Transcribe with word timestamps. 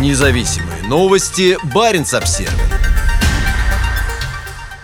Независимые 0.00 0.82
новости. 0.88 1.56
Барин 1.72 2.04
обсерва 2.12 2.52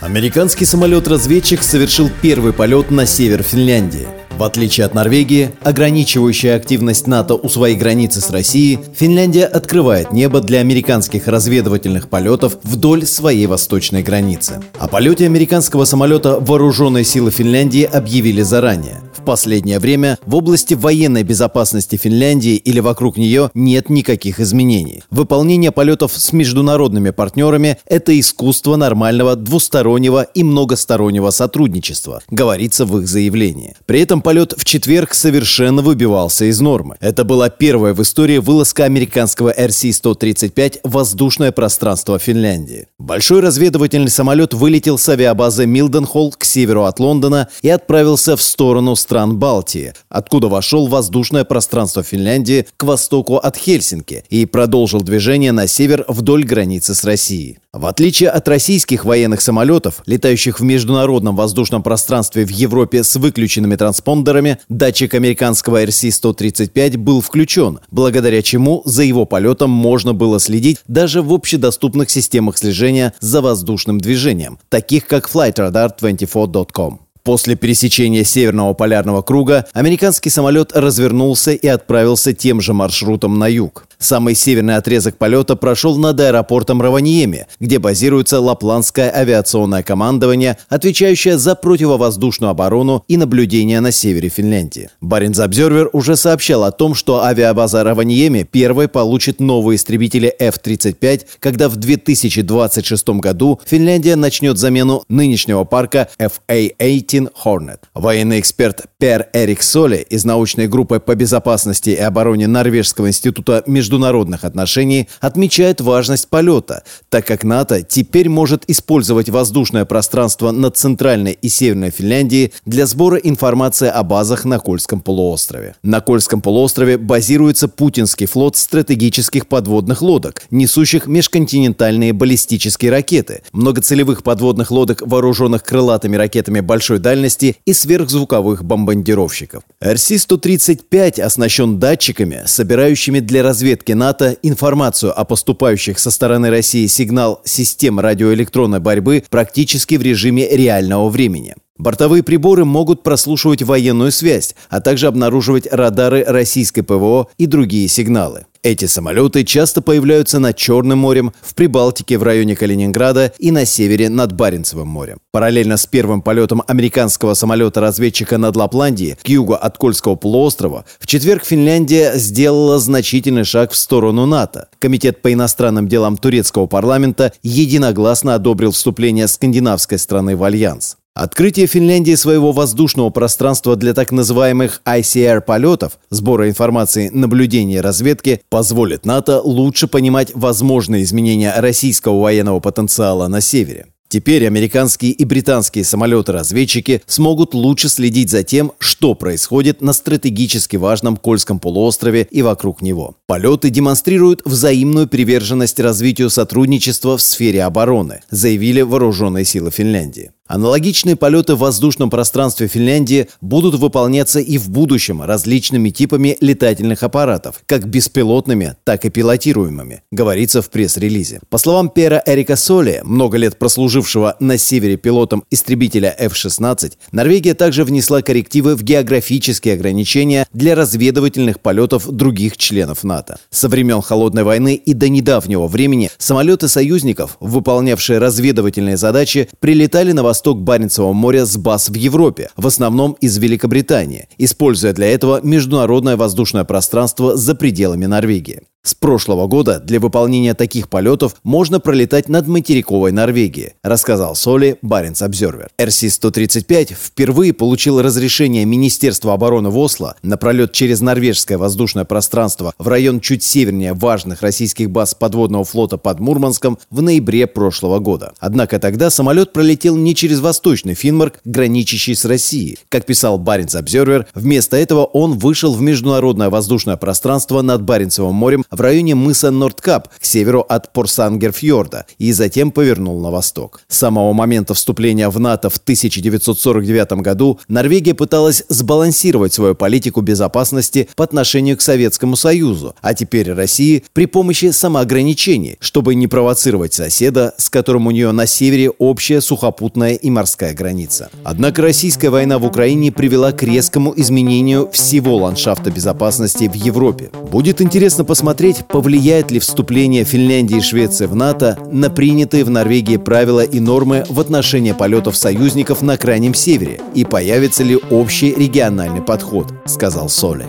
Американский 0.00 0.64
самолет-разведчик 0.64 1.62
совершил 1.62 2.10
первый 2.22 2.54
полет 2.54 2.90
на 2.90 3.04
север 3.04 3.42
Финляндии. 3.42 4.08
В 4.36 4.42
отличие 4.42 4.84
от 4.84 4.94
Норвегии, 4.94 5.52
ограничивающая 5.62 6.56
активность 6.56 7.06
НАТО 7.06 7.34
у 7.36 7.48
своей 7.48 7.76
границы 7.76 8.20
с 8.20 8.30
Россией, 8.30 8.80
Финляндия 8.92 9.44
открывает 9.44 10.12
небо 10.12 10.40
для 10.40 10.58
американских 10.58 11.28
разведывательных 11.28 12.08
полетов 12.08 12.58
вдоль 12.64 13.06
своей 13.06 13.46
восточной 13.46 14.02
границы. 14.02 14.60
О 14.76 14.88
полете 14.88 15.26
американского 15.26 15.84
самолета 15.84 16.40
вооруженные 16.40 17.04
силы 17.04 17.30
Финляндии 17.30 17.84
объявили 17.84 18.42
заранее. 18.42 19.02
В 19.16 19.24
последнее 19.24 19.78
время 19.78 20.18
в 20.26 20.34
области 20.34 20.74
военной 20.74 21.22
безопасности 21.22 21.96
Финляндии 21.96 22.56
или 22.56 22.80
вокруг 22.80 23.16
нее 23.16 23.50
нет 23.54 23.88
никаких 23.88 24.40
изменений. 24.40 25.04
Выполнение 25.10 25.70
полетов 25.70 26.12
с 26.12 26.32
международными 26.32 27.10
партнерами– 27.10 27.78
это 27.86 28.18
искусство 28.18 28.76
нормального 28.76 29.36
двустороннего 29.36 30.22
и 30.22 30.42
многостороннего 30.42 31.30
сотрудничества, 31.30 32.20
говорится 32.28 32.84
в 32.84 32.98
их 32.98 33.08
заявлении. 33.08 33.76
При 33.86 34.00
этом 34.00 34.20
полет 34.24 34.54
в 34.56 34.64
четверг 34.64 35.14
совершенно 35.14 35.82
выбивался 35.82 36.46
из 36.46 36.60
нормы. 36.60 36.96
Это 36.98 37.22
была 37.22 37.50
первая 37.50 37.94
в 37.94 38.02
истории 38.02 38.38
вылазка 38.38 38.84
американского 38.84 39.54
RC-135 39.56 40.80
в 40.82 40.90
воздушное 40.90 41.52
пространство 41.52 42.18
Финляндии. 42.18 42.88
Большой 42.98 43.40
разведывательный 43.40 44.10
самолет 44.10 44.54
вылетел 44.54 44.98
с 44.98 45.08
авиабазы 45.08 45.66
Милденхолл 45.66 46.32
к 46.32 46.44
северу 46.44 46.84
от 46.84 46.98
Лондона 46.98 47.48
и 47.62 47.68
отправился 47.68 48.36
в 48.36 48.42
сторону 48.42 48.96
стран 48.96 49.38
Балтии, 49.38 49.92
откуда 50.08 50.48
вошел 50.48 50.88
в 50.88 50.90
воздушное 50.90 51.44
пространство 51.44 52.02
Финляндии 52.02 52.66
к 52.76 52.82
востоку 52.82 53.36
от 53.36 53.56
Хельсинки 53.56 54.24
и 54.30 54.46
продолжил 54.46 55.02
движение 55.02 55.52
на 55.52 55.66
север 55.66 56.06
вдоль 56.08 56.44
границы 56.44 56.94
с 56.94 57.04
Россией. 57.04 57.58
В 57.74 57.86
отличие 57.86 58.30
от 58.30 58.46
российских 58.46 59.04
военных 59.04 59.40
самолетов, 59.40 60.00
летающих 60.06 60.60
в 60.60 60.62
международном 60.62 61.34
воздушном 61.34 61.82
пространстве 61.82 62.46
в 62.46 62.50
Европе 62.50 63.02
с 63.02 63.16
выключенными 63.16 63.74
транспондерами, 63.74 64.58
датчик 64.68 65.12
американского 65.14 65.82
RC-135 65.82 66.96
был 66.96 67.20
включен, 67.20 67.80
благодаря 67.90 68.42
чему 68.42 68.82
за 68.84 69.02
его 69.02 69.24
полетом 69.24 69.70
можно 69.70 70.14
было 70.14 70.38
следить 70.38 70.78
даже 70.86 71.20
в 71.20 71.32
общедоступных 71.32 72.10
системах 72.10 72.58
слежения 72.58 73.12
за 73.18 73.40
воздушным 73.40 74.00
движением, 74.00 74.60
таких 74.68 75.08
как 75.08 75.28
FlightRadar24.com. 75.28 77.00
После 77.24 77.56
пересечения 77.56 78.22
Северного 78.22 78.74
полярного 78.74 79.22
круга 79.22 79.64
американский 79.72 80.28
самолет 80.28 80.72
развернулся 80.76 81.52
и 81.52 81.66
отправился 81.66 82.34
тем 82.34 82.60
же 82.60 82.74
маршрутом 82.74 83.38
на 83.38 83.48
юг. 83.48 83.88
Самый 84.04 84.34
северный 84.34 84.76
отрезок 84.76 85.16
полета 85.16 85.56
прошел 85.56 85.96
над 85.96 86.20
аэропортом 86.20 86.82
Раваньеми, 86.82 87.46
где 87.58 87.78
базируется 87.78 88.38
Лапландское 88.38 89.10
авиационное 89.10 89.82
командование, 89.82 90.58
отвечающее 90.68 91.38
за 91.38 91.54
противовоздушную 91.54 92.50
оборону 92.50 93.02
и 93.08 93.16
наблюдение 93.16 93.80
на 93.80 93.92
севере 93.92 94.28
Финляндии. 94.28 94.90
Баренц 95.00 95.38
Обзервер 95.38 95.88
уже 95.94 96.16
сообщал 96.16 96.64
о 96.64 96.70
том, 96.70 96.94
что 96.94 97.24
авиабаза 97.24 97.82
Раваньеми 97.82 98.42
первой 98.42 98.88
получит 98.88 99.40
новые 99.40 99.76
истребители 99.76 100.28
F-35, 100.38 101.22
когда 101.38 101.70
в 101.70 101.76
2026 101.76 103.08
году 103.08 103.58
Финляндия 103.64 104.16
начнет 104.16 104.58
замену 104.58 105.04
нынешнего 105.08 105.64
парка 105.64 106.10
FA-18 106.18 107.30
Hornet. 107.42 107.78
Военный 107.94 108.40
эксперт 108.40 108.82
Пер 108.98 109.28
Эрик 109.32 109.62
Соли 109.62 110.06
из 110.10 110.26
научной 110.26 110.68
группы 110.68 111.00
по 111.00 111.14
безопасности 111.14 111.88
и 111.88 111.96
обороне 111.96 112.46
Норвежского 112.48 113.08
института 113.08 113.62
между 113.66 113.93
международных 113.94 114.44
отношений 114.44 115.08
отмечает 115.20 115.80
важность 115.80 116.28
полета, 116.28 116.82
так 117.10 117.26
как 117.26 117.44
НАТО 117.44 117.82
теперь 117.82 118.28
может 118.28 118.64
использовать 118.66 119.28
воздушное 119.28 119.84
пространство 119.84 120.50
над 120.50 120.76
Центральной 120.76 121.38
и 121.40 121.48
Северной 121.48 121.90
Финляндией 121.90 122.52
для 122.66 122.86
сбора 122.86 123.16
информации 123.18 123.88
о 123.88 124.02
базах 124.02 124.44
на 124.44 124.58
Кольском 124.58 125.00
полуострове. 125.00 125.76
На 125.84 126.00
Кольском 126.00 126.40
полуострове 126.40 126.98
базируется 126.98 127.68
путинский 127.68 128.26
флот 128.26 128.56
стратегических 128.56 129.46
подводных 129.46 130.02
лодок, 130.02 130.42
несущих 130.50 131.06
межконтинентальные 131.06 132.12
баллистические 132.12 132.90
ракеты, 132.90 133.42
многоцелевых 133.52 134.24
подводных 134.24 134.72
лодок, 134.72 135.02
вооруженных 135.06 135.62
крылатыми 135.62 136.16
ракетами 136.16 136.60
большой 136.60 136.98
дальности 136.98 137.56
и 137.64 137.72
сверхзвуковых 137.72 138.64
бомбардировщиков. 138.64 139.62
РС-135 139.82 141.20
оснащен 141.20 141.78
датчиками, 141.78 142.42
собирающими 142.46 143.20
для 143.20 143.44
разведки 143.44 143.83
разведки 143.84 143.92
НАТО 143.92 144.36
информацию 144.42 145.18
о 145.18 145.24
поступающих 145.24 145.98
со 145.98 146.10
стороны 146.10 146.50
России 146.50 146.86
сигнал 146.86 147.40
систем 147.44 148.00
радиоэлектронной 148.00 148.80
борьбы 148.80 149.22
практически 149.30 149.96
в 149.96 150.02
режиме 150.02 150.48
реального 150.48 151.08
времени. 151.08 151.54
Бортовые 151.76 152.22
приборы 152.22 152.64
могут 152.64 153.02
прослушивать 153.02 153.62
военную 153.62 154.12
связь, 154.12 154.54
а 154.70 154.80
также 154.80 155.06
обнаруживать 155.06 155.66
радары 155.70 156.24
российской 156.24 156.82
ПВО 156.82 157.28
и 157.36 157.46
другие 157.46 157.88
сигналы. 157.88 158.46
Эти 158.64 158.86
самолеты 158.86 159.44
часто 159.44 159.82
появляются 159.82 160.38
над 160.38 160.56
Черным 160.56 161.00
морем, 161.00 161.34
в 161.42 161.54
Прибалтике 161.54 162.16
в 162.16 162.22
районе 162.22 162.56
Калининграда 162.56 163.30
и 163.38 163.50
на 163.50 163.66
севере 163.66 164.08
над 164.08 164.32
Баренцевым 164.32 164.88
морем. 164.88 165.18
Параллельно 165.32 165.76
с 165.76 165.84
первым 165.84 166.22
полетом 166.22 166.62
американского 166.66 167.34
самолета-разведчика 167.34 168.38
над 168.38 168.56
Лапландией 168.56 169.18
к 169.22 169.28
югу 169.28 169.52
от 169.52 169.76
Кольского 169.76 170.14
полуострова, 170.14 170.86
в 170.98 171.06
четверг 171.06 171.44
Финляндия 171.44 172.12
сделала 172.14 172.78
значительный 172.78 173.44
шаг 173.44 173.72
в 173.72 173.76
сторону 173.76 174.24
НАТО. 174.24 174.68
Комитет 174.78 175.20
по 175.20 175.30
иностранным 175.30 175.86
делам 175.86 176.16
турецкого 176.16 176.66
парламента 176.66 177.34
единогласно 177.42 178.34
одобрил 178.34 178.70
вступление 178.70 179.28
скандинавской 179.28 179.98
страны 179.98 180.36
в 180.36 180.42
альянс. 180.42 180.96
Открытие 181.16 181.68
Финляндии 181.68 182.16
своего 182.16 182.50
воздушного 182.50 183.08
пространства 183.10 183.76
для 183.76 183.94
так 183.94 184.10
называемых 184.10 184.82
ICR-полетов, 184.84 186.00
сбора 186.10 186.48
информации, 186.48 187.08
наблюдения 187.08 187.80
разведки, 187.80 188.40
позволит 188.50 189.06
НАТО 189.06 189.40
лучше 189.40 189.86
понимать 189.86 190.32
возможные 190.34 191.04
изменения 191.04 191.54
российского 191.56 192.20
военного 192.20 192.58
потенциала 192.58 193.28
на 193.28 193.40
севере. 193.40 193.86
Теперь 194.08 194.46
американские 194.46 195.12
и 195.12 195.24
британские 195.24 195.84
самолеты-разведчики 195.84 197.02
смогут 197.06 197.54
лучше 197.54 197.88
следить 197.88 198.30
за 198.30 198.42
тем, 198.42 198.72
что 198.78 199.14
происходит 199.14 199.82
на 199.82 199.92
стратегически 199.92 200.76
важном 200.76 201.16
Кольском 201.16 201.58
полуострове 201.58 202.26
и 202.30 202.42
вокруг 202.42 202.82
него. 202.82 203.16
Полеты 203.26 203.70
демонстрируют 203.70 204.42
взаимную 204.44 205.08
приверженность 205.08 205.80
развитию 205.80 206.30
сотрудничества 206.30 207.16
в 207.16 207.22
сфере 207.22 207.64
обороны, 207.64 208.20
заявили 208.30 208.82
вооруженные 208.82 209.44
силы 209.44 209.70
Финляндии. 209.70 210.30
Аналогичные 210.46 211.16
полеты 211.16 211.54
в 211.54 211.60
воздушном 211.60 212.10
пространстве 212.10 212.68
Финляндии 212.68 213.28
будут 213.40 213.76
выполняться 213.76 214.40
и 214.40 214.58
в 214.58 214.68
будущем 214.68 215.22
различными 215.22 215.88
типами 215.88 216.36
летательных 216.42 217.02
аппаратов, 217.02 217.62
как 217.64 217.88
беспилотными, 217.88 218.76
так 218.84 219.06
и 219.06 219.08
пилотируемыми, 219.08 220.02
говорится 220.10 220.60
в 220.60 220.68
пресс-релизе. 220.68 221.40
По 221.48 221.56
словам 221.56 221.88
Пера 221.88 222.22
Эрика 222.26 222.56
Соли, 222.56 223.00
много 223.04 223.38
лет 223.38 223.58
прослужившего 223.58 224.36
на 224.38 224.58
севере 224.58 224.98
пилотом 224.98 225.44
истребителя 225.50 226.14
F-16, 226.18 226.92
Норвегия 227.10 227.54
также 227.54 227.84
внесла 227.84 228.20
коррективы 228.20 228.76
в 228.76 228.82
географические 228.82 229.74
ограничения 229.74 230.46
для 230.52 230.74
разведывательных 230.74 231.60
полетов 231.60 232.06
других 232.06 232.58
членов 232.58 233.02
НАТО. 233.02 233.38
Со 233.48 233.70
времен 233.70 234.02
Холодной 234.02 234.42
войны 234.42 234.74
и 234.74 234.92
до 234.92 235.08
недавнего 235.08 235.68
времени 235.68 236.10
самолеты 236.18 236.68
союзников, 236.68 237.38
выполнявшие 237.40 238.18
разведывательные 238.18 238.98
задачи, 238.98 239.48
прилетали 239.58 240.12
на 240.12 240.22
восток 240.22 240.33
Баренцевого 240.58 241.12
моря 241.12 241.46
с 241.46 241.56
баз 241.56 241.88
в 241.88 241.94
Европе, 241.94 242.50
в 242.56 242.66
основном 242.66 243.12
из 243.20 243.38
Великобритании, 243.38 244.28
используя 244.38 244.92
для 244.92 245.06
этого 245.06 245.40
международное 245.42 246.16
воздушное 246.16 246.64
пространство 246.64 247.36
за 247.36 247.54
пределами 247.54 248.06
Норвегии. 248.06 248.62
С 248.86 248.94
прошлого 248.94 249.46
года 249.46 249.80
для 249.80 249.98
выполнения 249.98 250.52
таких 250.52 250.90
полетов 250.90 251.36
можно 251.42 251.80
пролетать 251.80 252.28
над 252.28 252.46
материковой 252.46 253.12
Норвегией, 253.12 253.72
рассказал 253.82 254.36
Соли 254.36 254.76
Баренц 254.82 255.22
Обзервер. 255.22 255.70
РС-135 255.80 256.94
впервые 256.94 257.54
получил 257.54 258.02
разрешение 258.02 258.66
Министерства 258.66 259.32
обороны 259.32 259.70
в 259.70 259.78
Осло 259.78 260.16
на 260.22 260.36
пролет 260.36 260.72
через 260.72 261.00
норвежское 261.00 261.56
воздушное 261.56 262.04
пространство 262.04 262.74
в 262.78 262.86
район 262.86 263.20
чуть 263.20 263.42
севернее 263.42 263.94
важных 263.94 264.42
российских 264.42 264.90
баз 264.90 265.14
подводного 265.14 265.64
флота 265.64 265.96
под 265.96 266.20
Мурманском 266.20 266.78
в 266.90 267.00
ноябре 267.00 267.46
прошлого 267.46 268.00
года. 268.00 268.34
Однако 268.38 268.78
тогда 268.78 269.08
самолет 269.08 269.54
пролетел 269.54 269.96
не 269.96 270.14
через 270.14 270.40
восточный 270.40 270.92
Финмарк, 270.92 271.40
граничащий 271.46 272.14
с 272.14 272.26
Россией. 272.26 272.78
Как 272.90 273.06
писал 273.06 273.38
Баренц 273.38 273.74
Обзервер, 273.76 274.26
вместо 274.34 274.76
этого 274.76 275.06
он 275.06 275.38
вышел 275.38 275.72
в 275.72 275.80
международное 275.80 276.50
воздушное 276.50 276.98
пространство 276.98 277.62
над 277.62 277.80
Баренцевым 277.80 278.34
морем 278.34 278.62
в 278.74 278.80
районе 278.80 279.14
мыса 279.14 279.50
Нордкап 279.50 280.08
к 280.08 280.24
северу 280.24 280.60
от 280.60 280.92
Порсангерфьорда 280.92 282.06
и 282.18 282.32
затем 282.32 282.70
повернул 282.70 283.20
на 283.20 283.30
восток. 283.30 283.82
С 283.88 283.98
самого 283.98 284.32
момента 284.32 284.74
вступления 284.74 285.28
в 285.28 285.38
НАТО 285.38 285.70
в 285.70 285.76
1949 285.76 287.12
году 287.22 287.60
Норвегия 287.68 288.14
пыталась 288.14 288.64
сбалансировать 288.68 289.52
свою 289.52 289.74
политику 289.74 290.20
безопасности 290.20 291.08
по 291.16 291.24
отношению 291.24 291.76
к 291.76 291.82
Советскому 291.82 292.36
Союзу, 292.36 292.94
а 293.00 293.14
теперь 293.14 293.52
России 293.52 294.04
при 294.12 294.26
помощи 294.26 294.70
самоограничений, 294.70 295.76
чтобы 295.80 296.14
не 296.14 296.26
провоцировать 296.26 296.94
соседа, 296.94 297.54
с 297.58 297.70
которым 297.70 298.06
у 298.06 298.10
нее 298.10 298.32
на 298.32 298.46
севере 298.46 298.90
общая 298.90 299.40
сухопутная 299.40 300.14
и 300.14 300.30
морская 300.30 300.74
граница. 300.74 301.30
Однако 301.44 301.82
российская 301.82 302.30
война 302.30 302.58
в 302.58 302.64
Украине 302.64 303.12
привела 303.12 303.52
к 303.52 303.62
резкому 303.62 304.12
изменению 304.16 304.90
всего 304.90 305.36
ландшафта 305.36 305.90
безопасности 305.90 306.68
в 306.68 306.74
Европе. 306.74 307.30
Будет 307.50 307.80
интересно 307.80 308.24
посмотреть, 308.24 308.63
повлияет 308.72 309.50
ли 309.50 309.58
вступление 309.58 310.24
Финляндии 310.24 310.78
и 310.78 310.80
Швеции 310.80 311.26
в 311.26 311.34
НАТО 311.34 311.78
на 311.92 312.08
принятые 312.08 312.64
в 312.64 312.70
Норвегии 312.70 313.16
правила 313.16 313.62
и 313.62 313.80
нормы 313.80 314.24
в 314.28 314.40
отношении 314.40 314.92
полетов 314.92 315.36
союзников 315.36 316.00
на 316.00 316.16
Крайнем 316.16 316.54
Севере 316.54 317.00
и 317.14 317.24
появится 317.24 317.82
ли 317.82 317.96
общий 318.10 318.54
региональный 318.54 319.22
подход, 319.22 319.72
сказал 319.84 320.28
Соли. 320.28 320.66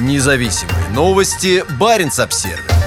Независимые 0.00 0.88
новости. 0.94 1.64
Барин 1.78 2.10
обсервис 2.16 2.77